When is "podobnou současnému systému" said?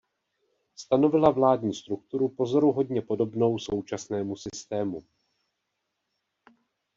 3.01-4.99